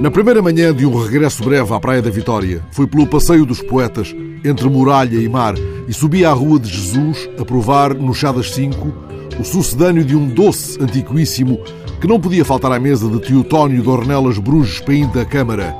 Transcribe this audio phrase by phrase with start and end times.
[0.00, 3.60] Na primeira manhã de um regresso breve à Praia da Vitória, fui pelo Passeio dos
[3.60, 4.14] Poetas,
[4.44, 5.54] entre muralha e mar,
[5.88, 8.94] e subi à Rua de Jesus a provar, no chá das cinco,
[9.40, 11.60] o sucedâneo de um doce antiquíssimo
[12.00, 15.74] que não podia faltar à mesa de Teotónio de Ornelas Bruges Paim da Câmara,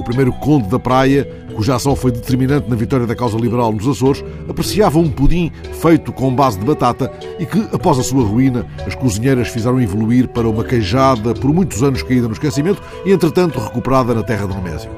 [0.00, 3.86] o primeiro conde da praia, cuja ação foi determinante na vitória da causa liberal nos
[3.86, 8.66] Açores, apreciava um pudim feito com base de batata e que, após a sua ruína,
[8.86, 13.58] as cozinheiras fizeram evoluir para uma queijada por muitos anos caída no esquecimento e, entretanto,
[13.58, 14.90] recuperada na terra de Nemésio.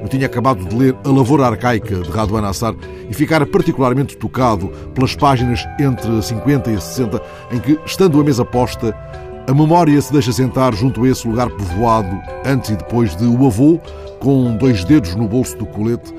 [0.00, 2.74] Eu tinha acabado de ler A Lavoura Arcaica, de Raduan Assar,
[3.08, 8.44] e ficara particularmente tocado pelas páginas entre 50 e 60, em que, estando a mesa
[8.44, 8.96] posta,
[9.48, 13.46] a memória se deixa sentar junto a esse lugar povoado, antes e depois de o
[13.46, 13.80] avô,
[14.20, 16.14] com dois dedos no bolso do colete,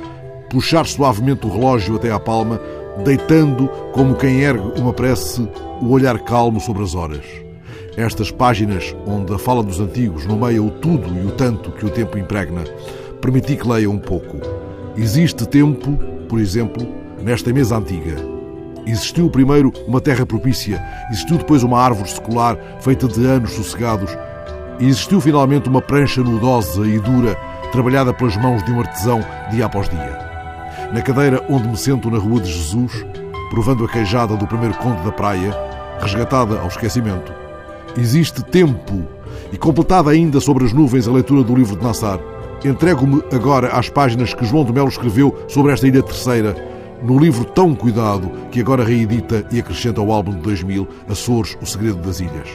[0.49, 2.59] puxar suavemente o relógio até à palma,
[3.05, 5.47] deitando, como quem ergue uma prece,
[5.79, 7.23] o olhar calmo sobre as horas.
[7.95, 11.89] Estas páginas, onde a fala dos antigos nomeia o tudo e o tanto que o
[11.91, 12.63] tempo impregna,
[13.21, 14.37] permiti que leia um pouco.
[14.97, 16.83] Existe tempo, por exemplo,
[17.21, 18.38] nesta mesa antiga.
[18.89, 24.09] Existiu primeiro uma terra propícia, existiu depois uma árvore secular feita de anos sossegados,
[24.79, 27.35] e existiu finalmente uma prancha nudosa e dura
[27.71, 30.17] trabalhada pelas mãos de um artesão dia após dia.
[30.91, 33.05] Na cadeira onde me sento na Rua de Jesus,
[33.51, 35.55] provando a queijada do primeiro conde da praia,
[36.01, 37.31] resgatada ao esquecimento,
[37.95, 39.05] existe tempo
[39.53, 42.19] e completada ainda sobre as nuvens a leitura do livro de Nassar.
[42.65, 46.68] Entrego-me agora às páginas que João de Melo escreveu sobre esta ilha terceira,
[47.01, 51.65] no livro tão cuidado que agora reedita e acrescenta ao álbum de 2000, Açores, O
[51.65, 52.49] Segredo das Ilhas.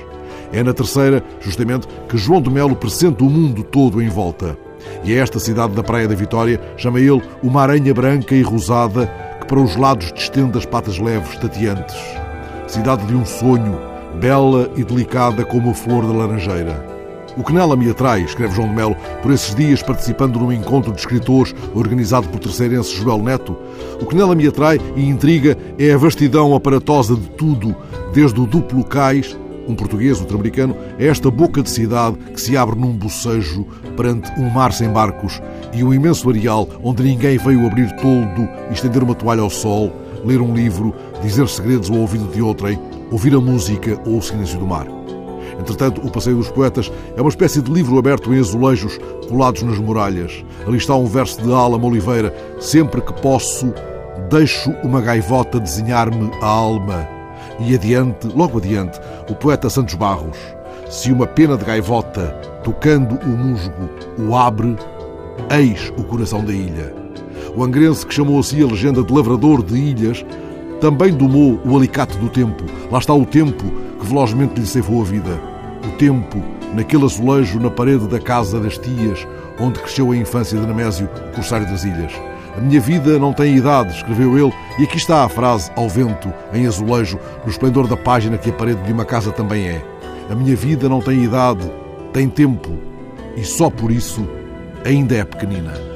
[0.52, 4.56] É na terceira, justamente, que João de Melo presente o mundo todo em volta.
[5.02, 9.10] E a esta cidade da Praia da Vitória chama ele uma aranha branca e rosada
[9.40, 11.96] que para os lados distende as patas leves, tateantes.
[12.66, 13.78] Cidade de um sonho,
[14.20, 16.93] bela e delicada como a flor da laranjeira.
[17.36, 20.92] O que nela me atrai, escreve João de Melo, por esses dias participando num encontro
[20.92, 23.56] de escritores organizado por terceirense Joel Neto,
[24.00, 27.74] o que nela me atrai e intriga é a vastidão aparatosa de tudo,
[28.12, 29.36] desde o duplo cais
[29.66, 34.30] um português, outro americano, é esta boca de cidade que se abre num bocejo perante
[34.38, 35.40] um mar sem barcos
[35.72, 39.92] e um imenso areal onde ninguém veio abrir toldo, estender uma toalha ao sol,
[40.24, 42.78] ler um livro, dizer segredos ao ouvido de outrem,
[43.10, 45.03] ouvir a música ou o silêncio do mar.
[45.58, 48.98] Entretanto, o Passeio dos Poetas é uma espécie de livro aberto em azulejos
[49.28, 50.44] colados nas muralhas.
[50.66, 53.72] Ali está um verso de Alama Oliveira: Sempre que posso,
[54.30, 57.08] deixo uma gaivota desenhar-me a alma.
[57.60, 58.98] E adiante, logo adiante,
[59.28, 60.38] o poeta Santos Barros.
[60.90, 62.28] Se uma pena de gaivota,
[62.62, 63.88] tocando o musgo,
[64.18, 64.76] o abre,
[65.50, 66.94] eis o coração da ilha.
[67.56, 70.24] O angrense que chamou assim a legenda de lavrador de ilhas
[70.80, 72.64] também domou o alicate do tempo.
[72.90, 73.64] Lá está o tempo
[74.04, 75.40] que velozmente lhe ceifou a vida.
[75.86, 76.42] O tempo,
[76.74, 79.26] naquele azulejo na parede da casa das tias,
[79.58, 82.12] onde cresceu a infância de Nemésio, corsário das ilhas.
[82.56, 86.32] A minha vida não tem idade, escreveu ele, e aqui está a frase ao vento,
[86.52, 89.82] em azulejo, no esplendor da página que a parede de uma casa também é.
[90.30, 91.68] A minha vida não tem idade,
[92.12, 92.70] tem tempo,
[93.36, 94.26] e só por isso
[94.84, 95.93] ainda é pequenina.